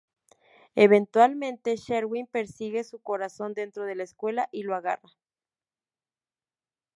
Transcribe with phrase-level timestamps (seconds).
[0.73, 5.11] Eventualmente, Sherwin persigue su corazón dentro de la escuela y lo agarra.